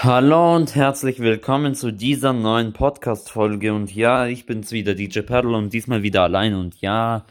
Hallo 0.00 0.54
und 0.54 0.76
herzlich 0.76 1.18
willkommen 1.18 1.74
zu 1.74 1.90
dieser 1.90 2.32
neuen 2.32 2.72
Podcast-Folge. 2.72 3.74
Und 3.74 3.92
ja, 3.92 4.28
ich 4.28 4.46
bin's 4.46 4.70
wieder, 4.70 4.94
DJ 4.94 5.22
Perl, 5.22 5.52
und 5.52 5.72
diesmal 5.72 6.04
wieder 6.04 6.22
allein. 6.22 6.54
Und 6.54 6.80
ja, 6.80 7.24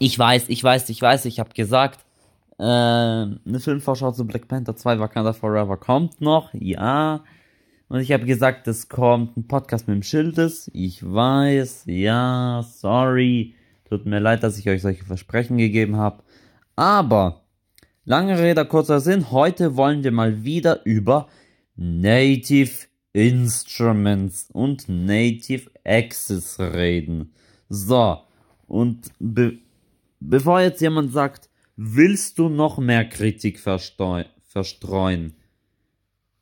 ich 0.00 0.18
weiß, 0.18 0.48
ich 0.48 0.64
weiß, 0.64 0.88
ich 0.88 1.00
weiß, 1.00 1.26
ich 1.26 1.38
habe 1.38 1.50
gesagt, 1.54 2.00
äh, 2.58 2.64
eine 2.64 3.60
Filmvorschau 3.60 4.10
zu 4.10 4.26
Black 4.26 4.48
Panther 4.48 4.74
2 4.74 4.98
Wakanda 4.98 5.32
Forever 5.32 5.76
kommt 5.76 6.20
noch, 6.20 6.50
ja. 6.52 7.22
Und 7.88 8.00
ich 8.00 8.10
habe 8.10 8.24
gesagt, 8.24 8.66
es 8.66 8.88
kommt 8.88 9.36
ein 9.36 9.46
Podcast 9.46 9.86
mit 9.86 9.94
dem 9.94 10.02
Schildes. 10.02 10.68
Ich 10.74 11.00
weiß, 11.04 11.84
ja, 11.86 12.64
sorry. 12.68 13.54
Tut 13.88 14.04
mir 14.04 14.18
leid, 14.18 14.42
dass 14.42 14.58
ich 14.58 14.68
euch 14.68 14.82
solche 14.82 15.04
Versprechen 15.04 15.58
gegeben 15.58 15.94
habe. 15.94 16.24
Aber 16.74 17.41
Lange 18.04 18.36
Rede, 18.36 18.64
kurzer 18.64 18.98
Sinn. 18.98 19.30
Heute 19.30 19.76
wollen 19.76 20.02
wir 20.02 20.10
mal 20.10 20.42
wieder 20.42 20.84
über 20.84 21.28
Native 21.76 22.88
Instruments 23.12 24.48
und 24.52 24.88
Native 24.88 25.70
Access 25.84 26.58
reden. 26.58 27.32
So, 27.68 28.18
und 28.66 29.12
be 29.20 29.58
bevor 30.18 30.60
jetzt 30.60 30.80
jemand 30.80 31.12
sagt, 31.12 31.48
willst 31.76 32.40
du 32.40 32.48
noch 32.48 32.78
mehr 32.78 33.04
Kritik 33.04 33.60
verstreuen? 33.60 35.34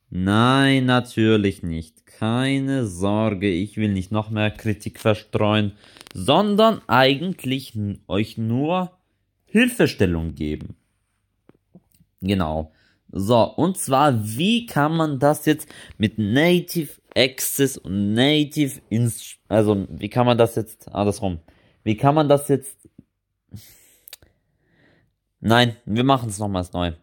Nein, 0.09 0.85
natürlich 0.85 1.61
nicht. 1.61 2.07
Keine 2.07 2.87
Sorge, 2.87 3.51
ich 3.51 3.77
will 3.77 3.93
nicht 3.93 4.11
noch 4.11 4.31
mehr 4.31 4.49
Kritik 4.49 4.99
verstreuen, 4.99 5.73
sondern 6.15 6.81
eigentlich 6.87 7.77
euch 8.07 8.39
nur 8.39 8.97
Hilfestellung 9.45 10.33
geben. 10.33 10.75
Genau. 12.21 12.71
So, 13.11 13.43
und 13.43 13.77
zwar, 13.77 14.25
wie 14.25 14.65
kann 14.65 14.95
man 14.95 15.19
das 15.19 15.45
jetzt 15.45 15.67
mit 15.97 16.17
Native 16.17 16.91
Access 17.15 17.77
und 17.77 18.13
Native 18.13 18.79
Inst 18.89 19.37
also 19.49 19.85
wie 19.89 20.09
kann 20.09 20.25
man 20.25 20.37
das 20.37 20.55
jetzt 20.55 20.87
andersrum? 20.93 21.39
Wie 21.83 21.97
kann 21.97 22.15
man 22.15 22.29
das 22.29 22.47
jetzt 22.47 22.77
Nein, 25.41 25.75
wir 25.85 26.03
machen 26.03 26.29
es 26.29 26.39
nochmals 26.39 26.71
neu. 26.71 26.93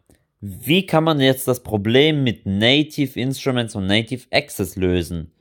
Wie 0.40 0.86
kann 0.86 1.04
man 1.04 1.20
jetzt 1.20 1.48
das 1.48 1.62
Problem 1.62 2.22
mit 2.22 2.46
Native 2.46 3.18
Instruments 3.18 3.74
und 3.74 3.86
Native 3.86 4.26
Access 4.30 4.76
lösen? 4.76 5.32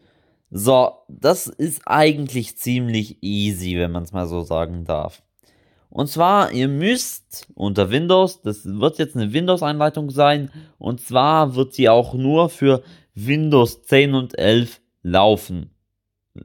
So, 0.50 0.92
das 1.08 1.48
ist 1.48 1.84
eigentlich 1.86 2.58
ziemlich 2.58 3.22
easy, 3.22 3.78
wenn 3.78 3.92
man 3.92 4.04
es 4.04 4.14
mal 4.14 4.28
so 4.28 4.42
sagen 4.42 4.86
darf. 4.86 5.22
Und 5.90 6.08
zwar, 6.08 6.52
ihr 6.52 6.68
müsst 6.68 7.48
unter 7.54 7.90
Windows, 7.90 8.42
das 8.42 8.66
wird 8.66 9.00
jetzt 9.00 9.16
eine 9.16 9.34
Windows-Einleitung 9.34 10.10
sein, 10.10 10.52
und 10.78 11.02
zwar 11.02 11.56
wird 11.56 11.74
sie 11.74 11.90
auch 11.90 12.14
nur 12.14 12.50
für 12.50 12.84
Windows 13.16 13.84
10 13.84 14.14
und 14.14 14.38
11 14.38 14.82
laufen. 15.02 15.72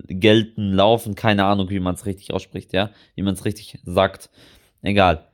Gelten, 0.09 0.73
laufen, 0.73 1.15
keine 1.15 1.45
Ahnung, 1.45 1.69
wie 1.69 1.81
man 1.81 1.95
es 1.95 2.07
richtig 2.07 2.33
ausspricht, 2.33 2.73
ja, 2.73 2.91
wie 3.15 3.23
man 3.23 3.35
es 3.35 3.45
richtig 3.45 3.79
sagt. 3.85 4.31
Egal. 4.81 5.29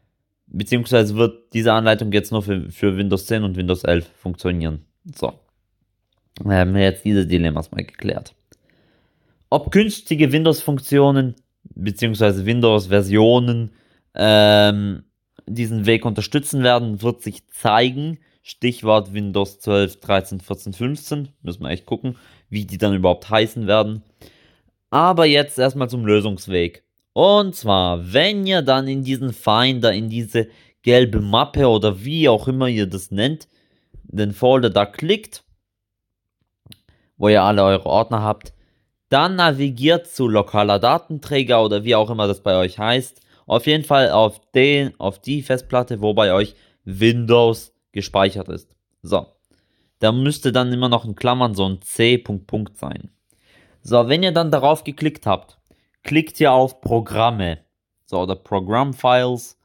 Beziehungsweise 0.46 1.14
wird 1.14 1.52
diese 1.52 1.72
Anleitung 1.72 2.10
jetzt 2.10 2.32
nur 2.32 2.42
für, 2.42 2.70
für 2.70 2.96
Windows 2.96 3.26
10 3.26 3.44
und 3.44 3.56
Windows 3.56 3.84
11 3.84 4.10
funktionieren. 4.16 4.84
So. 5.14 5.32
Wir 6.42 6.56
haben 6.56 6.76
jetzt 6.76 7.04
diese 7.04 7.26
Dilemmas 7.26 7.70
mal 7.70 7.84
geklärt. 7.84 8.34
Ob 9.50 9.70
günstige 9.70 10.32
Windows-Funktionen 10.32 11.34
beziehungsweise 11.74 12.46
Windows-Versionen 12.46 13.70
ähm, 14.18 15.04
diesen 15.46 15.86
Weg 15.86 16.04
unterstützen 16.04 16.62
werden, 16.62 17.02
wird 17.02 17.22
sich 17.22 17.46
zeigen. 17.48 18.18
Stichwort 18.42 19.12
Windows 19.12 19.60
12, 19.60 20.00
13, 20.00 20.40
14, 20.40 20.72
15. 20.72 21.28
Müssen 21.42 21.62
wir 21.62 21.70
echt 21.70 21.86
gucken, 21.86 22.16
wie 22.48 22.64
die 22.64 22.78
dann 22.78 22.94
überhaupt 22.94 23.30
heißen 23.30 23.66
werden. 23.66 24.02
Aber 24.90 25.26
jetzt 25.26 25.58
erstmal 25.58 25.88
zum 25.88 26.04
Lösungsweg. 26.04 26.82
Und 27.12 27.54
zwar, 27.54 28.12
wenn 28.12 28.46
ihr 28.46 28.62
dann 28.62 28.88
in 28.88 29.04
diesen 29.04 29.32
Finder, 29.32 29.92
in 29.92 30.08
diese 30.08 30.48
gelbe 30.82 31.20
Mappe 31.20 31.68
oder 31.68 32.04
wie 32.04 32.28
auch 32.28 32.48
immer 32.48 32.68
ihr 32.68 32.86
das 32.86 33.10
nennt, 33.10 33.48
den 34.04 34.32
Folder 34.32 34.70
da 34.70 34.86
klickt, 34.86 35.44
wo 37.16 37.28
ihr 37.28 37.42
alle 37.42 37.64
eure 37.64 37.86
Ordner 37.86 38.22
habt, 38.22 38.54
dann 39.10 39.36
navigiert 39.36 40.06
zu 40.06 40.28
lokaler 40.28 40.78
Datenträger 40.78 41.62
oder 41.62 41.84
wie 41.84 41.94
auch 41.94 42.10
immer 42.10 42.28
das 42.28 42.42
bei 42.42 42.56
euch 42.56 42.78
heißt 42.78 43.20
auf 43.48 43.66
jeden 43.66 43.84
Fall 43.84 44.10
auf 44.10 44.40
den, 44.52 44.98
auf 45.00 45.18
die 45.18 45.42
Festplatte, 45.42 46.00
wo 46.00 46.14
bei 46.14 46.32
euch 46.32 46.54
Windows 46.84 47.72
gespeichert 47.92 48.48
ist. 48.48 48.76
So. 49.02 49.26
Da 49.98 50.12
müsste 50.12 50.52
dann 50.52 50.72
immer 50.72 50.88
noch 50.88 51.04
in 51.04 51.16
Klammern 51.16 51.54
so 51.54 51.68
ein 51.68 51.82
C. 51.82 52.18
Punkt, 52.18 52.46
Punkt 52.46 52.76
sein. 52.76 53.10
So, 53.82 54.08
wenn 54.08 54.22
ihr 54.22 54.32
dann 54.32 54.52
darauf 54.52 54.84
geklickt 54.84 55.26
habt, 55.26 55.58
klickt 56.04 56.38
ihr 56.40 56.52
auf 56.52 56.80
Programme. 56.80 57.58
So, 58.04 58.20
oder 58.20 58.36
Program 58.36 58.94
Files. 58.94 59.58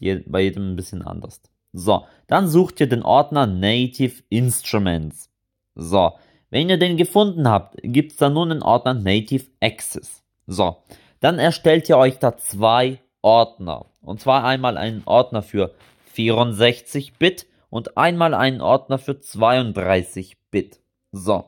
Ist 0.00 0.30
bei 0.30 0.42
jedem 0.42 0.72
ein 0.72 0.76
bisschen 0.76 1.02
anders. 1.02 1.42
So, 1.72 2.06
dann 2.26 2.48
sucht 2.48 2.80
ihr 2.80 2.88
den 2.88 3.02
Ordner 3.02 3.46
Native 3.46 4.22
Instruments. 4.30 5.30
So, 5.74 6.12
wenn 6.50 6.70
ihr 6.70 6.78
den 6.78 6.96
gefunden 6.96 7.48
habt, 7.48 7.76
gibt 7.82 8.12
es 8.12 8.18
da 8.18 8.30
nun 8.30 8.50
einen 8.50 8.62
Ordner 8.62 8.94
Native 8.94 9.46
Access. 9.60 10.22
So, 10.46 10.76
dann 11.20 11.38
erstellt 11.38 11.88
ihr 11.88 11.98
euch 11.98 12.18
da 12.18 12.36
zwei 12.38 13.00
Ordner. 13.26 13.86
Und 14.02 14.20
zwar 14.20 14.44
einmal 14.44 14.78
einen 14.78 15.02
Ordner 15.04 15.42
für 15.42 15.74
64-Bit 16.14 17.46
und 17.70 17.98
einmal 17.98 18.34
einen 18.34 18.60
Ordner 18.60 18.98
für 18.98 19.14
32-Bit. 19.14 20.78
So. 21.10 21.44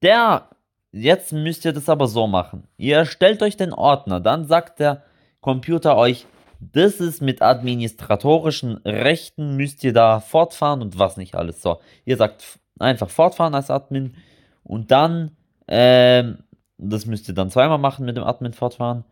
Der, 0.00 0.48
jetzt 0.90 1.34
müsst 1.34 1.66
ihr 1.66 1.74
das 1.74 1.90
aber 1.90 2.06
so 2.06 2.26
machen. 2.26 2.66
Ihr 2.78 2.96
erstellt 2.96 3.42
euch 3.42 3.58
den 3.58 3.74
Ordner, 3.74 4.18
dann 4.20 4.46
sagt 4.46 4.80
der 4.80 5.02
Computer 5.42 5.94
euch, 5.98 6.26
das 6.58 7.00
ist 7.00 7.20
mit 7.20 7.42
administratorischen 7.42 8.78
Rechten, 8.78 9.56
müsst 9.56 9.84
ihr 9.84 9.92
da 9.92 10.20
fortfahren 10.20 10.80
und 10.80 10.98
was 10.98 11.18
nicht 11.18 11.34
alles. 11.34 11.60
So, 11.60 11.80
ihr 12.06 12.16
sagt 12.16 12.58
einfach 12.78 13.10
fortfahren 13.10 13.54
als 13.54 13.70
Admin 13.70 14.16
und 14.64 14.90
dann, 14.90 15.36
ähm, 15.68 16.44
das 16.78 17.04
müsst 17.04 17.28
ihr 17.28 17.34
dann 17.34 17.50
zweimal 17.50 17.78
machen 17.78 18.06
mit 18.06 18.16
dem 18.16 18.24
Admin 18.24 18.54
fortfahren. 18.54 19.04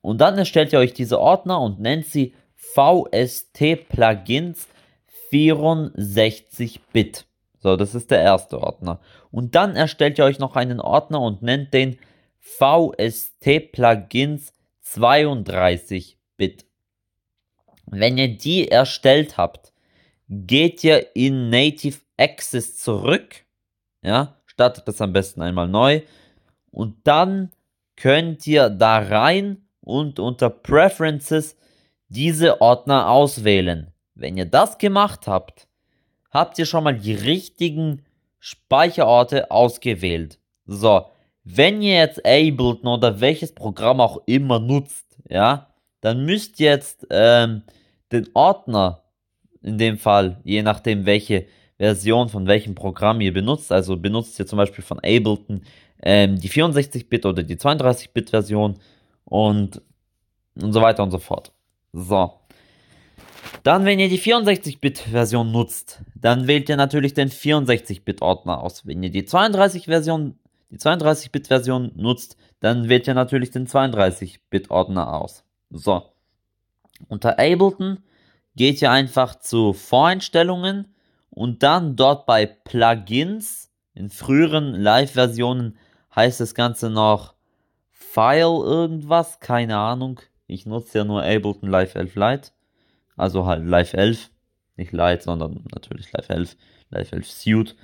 Und 0.00 0.20
dann 0.20 0.38
erstellt 0.38 0.72
ihr 0.72 0.78
euch 0.78 0.94
diese 0.94 1.20
Ordner 1.20 1.60
und 1.60 1.80
nennt 1.80 2.06
sie 2.06 2.34
VST 2.56 3.88
Plugins 3.88 4.66
64-Bit. 5.30 7.26
So, 7.58 7.76
das 7.76 7.94
ist 7.94 8.10
der 8.10 8.22
erste 8.22 8.60
Ordner. 8.60 9.00
Und 9.30 9.54
dann 9.54 9.76
erstellt 9.76 10.18
ihr 10.18 10.24
euch 10.24 10.38
noch 10.38 10.56
einen 10.56 10.80
Ordner 10.80 11.20
und 11.20 11.42
nennt 11.42 11.74
den 11.74 11.98
VST 12.38 13.72
Plugins 13.72 14.52
32-Bit. 14.84 16.64
Wenn 17.86 18.18
ihr 18.18 18.36
die 18.36 18.68
erstellt 18.68 19.36
habt, 19.36 19.72
geht 20.28 20.82
ihr 20.84 21.14
in 21.14 21.50
Native 21.50 21.98
Access 22.16 22.76
zurück. 22.78 23.44
Ja, 24.02 24.36
startet 24.46 24.88
das 24.88 25.00
am 25.00 25.12
besten 25.12 25.42
einmal 25.42 25.68
neu. 25.68 26.02
Und 26.70 26.96
dann 27.04 27.50
könnt 27.96 28.46
ihr 28.46 28.70
da 28.70 28.98
rein 28.98 29.66
und 29.90 30.18
unter 30.18 30.48
Preferences 30.48 31.56
diese 32.08 32.60
Ordner 32.60 33.08
auswählen. 33.08 33.92
Wenn 34.14 34.36
ihr 34.36 34.46
das 34.46 34.78
gemacht 34.78 35.26
habt, 35.26 35.66
habt 36.30 36.58
ihr 36.58 36.66
schon 36.66 36.84
mal 36.84 36.96
die 36.96 37.14
richtigen 37.14 38.02
Speicherorte 38.38 39.50
ausgewählt. 39.50 40.38
So, 40.66 41.06
wenn 41.44 41.82
ihr 41.82 41.96
jetzt 41.96 42.18
Ableton 42.24 42.86
oder 42.86 43.20
welches 43.20 43.54
Programm 43.54 44.00
auch 44.00 44.22
immer 44.26 44.58
nutzt, 44.60 45.06
ja, 45.28 45.68
dann 46.00 46.24
müsst 46.24 46.60
ihr 46.60 46.70
jetzt 46.70 47.06
ähm, 47.10 47.62
den 48.12 48.28
Ordner, 48.34 49.02
in 49.62 49.78
dem 49.78 49.98
Fall, 49.98 50.40
je 50.44 50.62
nachdem 50.62 51.06
welche 51.06 51.46
Version 51.76 52.28
von 52.28 52.46
welchem 52.46 52.74
Programm 52.74 53.20
ihr 53.20 53.32
benutzt, 53.32 53.72
also 53.72 53.96
benutzt 53.96 54.38
ihr 54.38 54.46
zum 54.46 54.58
Beispiel 54.58 54.84
von 54.84 54.98
Ableton 54.98 55.62
ähm, 56.02 56.38
die 56.38 56.48
64-Bit 56.48 57.26
oder 57.26 57.42
die 57.42 57.56
32-Bit-Version 57.56 58.78
und, 59.24 59.82
und 60.62 60.72
so 60.72 60.80
weiter 60.80 61.02
und 61.02 61.10
so 61.10 61.18
fort. 61.18 61.52
So. 61.92 62.32
Dann, 63.62 63.84
wenn 63.84 63.98
ihr 63.98 64.08
die 64.08 64.20
64-Bit-Version 64.20 65.50
nutzt, 65.50 66.02
dann 66.14 66.46
wählt 66.46 66.68
ihr 66.68 66.76
natürlich 66.76 67.14
den 67.14 67.30
64-Bit-Ordner 67.30 68.62
aus. 68.62 68.86
Wenn 68.86 69.02
ihr 69.02 69.10
die 69.10 69.22
32-Version, 69.22 70.38
die 70.70 70.78
32-Bit-Version 70.78 71.92
nutzt, 71.96 72.36
dann 72.60 72.88
wählt 72.88 73.06
ihr 73.06 73.14
natürlich 73.14 73.50
den 73.50 73.66
32-Bit-Ordner 73.66 75.14
aus. 75.14 75.44
So. 75.70 76.02
Unter 77.08 77.38
Ableton 77.38 77.98
geht 78.56 78.82
ihr 78.82 78.90
einfach 78.90 79.36
zu 79.36 79.72
Voreinstellungen 79.72 80.94
und 81.30 81.62
dann 81.62 81.96
dort 81.96 82.26
bei 82.26 82.46
Plugins, 82.46 83.70
in 83.94 84.10
früheren 84.10 84.74
Live-Versionen 84.74 85.76
heißt 86.14 86.40
das 86.40 86.54
Ganze 86.54 86.90
noch 86.90 87.34
File 87.90 88.62
irgendwas, 88.64 89.40
keine 89.40 89.76
Ahnung. 89.78 90.20
Ich 90.50 90.66
nutze 90.66 90.98
ja 90.98 91.04
nur 91.04 91.22
Ableton 91.22 91.68
Live 91.68 91.94
11 91.94 92.14
Lite. 92.16 92.50
Also 93.16 93.46
halt 93.46 93.64
Live 93.64 93.94
11. 93.94 94.30
Nicht 94.76 94.92
Lite, 94.92 95.22
sondern 95.22 95.64
natürlich 95.72 96.12
Live 96.12 96.28
11. 96.28 96.56
gleichfalls 96.90 97.40
Suite. 97.40 97.76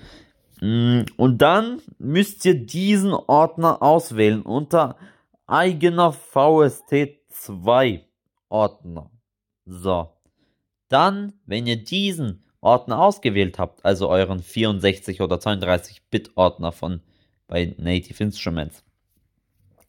Mm, 0.61 1.03
und 1.17 1.39
dann 1.39 1.81
müsst 1.99 2.45
ihr 2.45 2.55
diesen 2.55 3.13
Ordner 3.13 3.83
auswählen 3.83 4.43
unter 4.43 4.97
eigener 5.47 6.13
VST2 6.13 8.01
Ordner. 8.49 9.11
So. 9.65 10.11
Dann, 10.89 11.35
wenn 11.47 11.67
ihr 11.67 11.83
diesen 11.83 12.45
Ordner 12.61 13.01
ausgewählt 13.01 13.59
habt, 13.59 13.85
also 13.85 14.09
euren 14.09 14.41
64 14.41 15.21
oder 15.21 15.39
32 15.39 16.09
Bit 16.11 16.37
Ordner 16.37 16.73
von 16.73 17.01
bei 17.47 17.75
Native 17.79 18.23
Instruments, 18.23 18.83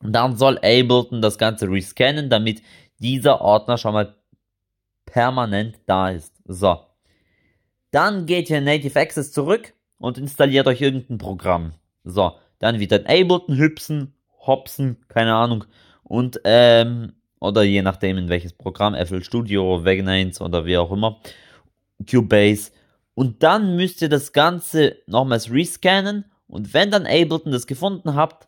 dann 0.01 0.37
soll 0.37 0.57
Ableton 0.57 1.21
das 1.21 1.37
Ganze 1.37 1.69
rescannen, 1.69 2.29
damit 2.29 2.61
dieser 2.99 3.41
Ordner 3.41 3.77
schon 3.77 3.93
mal 3.93 4.15
permanent 5.05 5.79
da 5.85 6.09
ist. 6.09 6.33
So. 6.45 6.79
Dann 7.91 8.25
geht 8.25 8.49
ihr 8.49 8.59
in 8.59 8.65
Native 8.65 8.99
Access 8.99 9.31
zurück 9.31 9.73
und 9.97 10.17
installiert 10.17 10.67
euch 10.67 10.81
irgendein 10.81 11.17
Programm. 11.17 11.73
So, 12.03 12.33
dann 12.59 12.79
wieder 12.79 12.97
Ableton 13.07 13.57
hüpsen, 13.57 14.13
hopsen, 14.45 14.97
keine 15.07 15.33
Ahnung. 15.33 15.65
Und, 16.03 16.39
ähm, 16.43 17.13
oder 17.39 17.63
je 17.63 17.81
nachdem 17.81 18.17
in 18.17 18.29
welches 18.29 18.53
Programm, 18.53 18.95
FL 18.95 19.23
Studio, 19.23 19.83
Vegnines 19.83 20.41
oder 20.41 20.65
wie 20.65 20.77
auch 20.77 20.91
immer, 20.91 21.19
Cubase. 22.09 22.71
Und 23.13 23.41
dann 23.43 23.75
müsst 23.75 24.01
ihr 24.01 24.09
das 24.09 24.31
Ganze 24.31 24.97
nochmals 25.07 25.51
rescannen 25.51 26.25
und 26.47 26.73
wenn 26.73 26.91
dann 26.91 27.05
Ableton 27.05 27.51
das 27.51 27.67
gefunden 27.67 28.15
habt, 28.15 28.46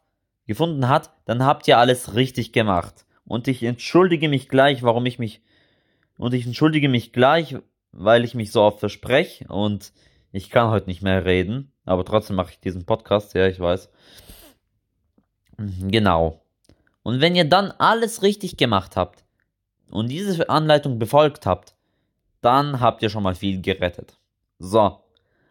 gefunden 0.50 0.90
hat, 0.90 1.12
dann 1.26 1.46
habt 1.46 1.68
ihr 1.68 1.78
alles 1.78 2.16
richtig 2.16 2.52
gemacht. 2.52 3.06
Und 3.24 3.48
ich 3.48 3.62
entschuldige 3.62 4.28
mich 4.28 4.50
gleich, 4.50 4.82
warum 4.82 5.06
ich 5.06 5.20
mich, 5.20 5.44
und 6.18 6.34
ich 6.34 6.48
entschuldige 6.48 6.90
mich 6.90 7.14
gleich, 7.14 7.56
weil 7.92 8.24
ich 8.24 8.34
mich 8.34 8.52
so 8.52 8.64
oft 8.64 8.80
verspreche 8.80 9.48
und 9.48 9.94
ich 10.32 10.50
kann 10.50 10.72
heute 10.72 10.88
nicht 10.88 11.04
mehr 11.04 11.24
reden, 11.24 11.72
aber 11.86 12.04
trotzdem 12.04 12.36
mache 12.36 12.50
ich 12.52 12.60
diesen 12.60 12.86
Podcast, 12.86 13.36
ja, 13.36 13.48
ich 13.48 13.60
weiß. 13.60 13.90
Genau. 15.58 16.42
Und 17.04 17.22
wenn 17.22 17.36
ihr 17.36 17.46
dann 17.46 17.70
alles 17.78 18.24
richtig 18.24 18.58
gemacht 18.58 18.96
habt 18.96 19.24
und 19.92 20.10
diese 20.10 20.50
Anleitung 20.50 20.98
befolgt 20.98 21.46
habt, 21.46 21.76
dann 22.42 22.80
habt 22.80 23.04
ihr 23.04 23.10
schon 23.10 23.24
mal 23.24 23.36
viel 23.36 23.62
gerettet. 23.62 24.18
So, 24.58 25.00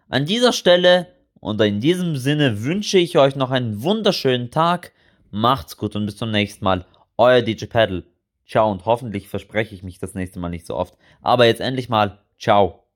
an 0.08 0.24
dieser 0.24 0.52
Stelle 0.52 1.06
und 1.40 1.60
in 1.60 1.80
diesem 1.80 2.16
Sinne 2.16 2.62
wünsche 2.64 2.98
ich 2.98 3.18
euch 3.18 3.36
noch 3.36 3.50
einen 3.50 3.82
wunderschönen 3.82 4.50
Tag. 4.50 4.92
Macht's 5.30 5.76
gut 5.76 5.96
und 5.96 6.06
bis 6.06 6.16
zum 6.16 6.30
nächsten 6.30 6.64
Mal. 6.64 6.84
Euer 7.16 7.42
DJ 7.42 7.66
Paddle. 7.66 8.04
Ciao 8.46 8.70
und 8.70 8.86
hoffentlich 8.86 9.28
verspreche 9.28 9.74
ich 9.74 9.82
mich 9.82 9.98
das 9.98 10.14
nächste 10.14 10.40
Mal 10.40 10.48
nicht 10.48 10.66
so 10.66 10.74
oft. 10.74 10.94
Aber 11.20 11.44
jetzt 11.46 11.60
endlich 11.60 11.88
mal. 11.88 12.18
Ciao. 12.38 12.87